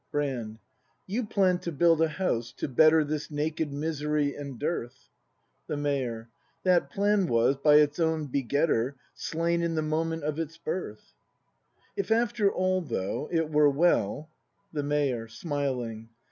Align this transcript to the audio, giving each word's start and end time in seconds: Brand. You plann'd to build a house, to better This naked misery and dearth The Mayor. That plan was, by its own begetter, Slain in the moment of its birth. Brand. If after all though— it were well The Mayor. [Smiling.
Brand. 0.11 0.57
You 1.05 1.27
plann'd 1.27 1.61
to 1.61 1.71
build 1.71 2.01
a 2.01 2.07
house, 2.07 2.51
to 2.53 2.67
better 2.67 3.03
This 3.03 3.29
naked 3.29 3.71
misery 3.71 4.35
and 4.35 4.57
dearth 4.57 5.09
The 5.67 5.77
Mayor. 5.77 6.27
That 6.63 6.89
plan 6.89 7.27
was, 7.27 7.55
by 7.57 7.75
its 7.75 7.99
own 7.99 8.25
begetter, 8.25 8.95
Slain 9.13 9.61
in 9.61 9.75
the 9.75 9.83
moment 9.83 10.23
of 10.23 10.39
its 10.39 10.57
birth. 10.57 11.13
Brand. 11.13 11.91
If 11.97 12.09
after 12.09 12.51
all 12.51 12.81
though— 12.81 13.29
it 13.31 13.51
were 13.51 13.69
well 13.69 14.31
The 14.73 14.81
Mayor. 14.81 15.27
[Smiling. 15.27 16.09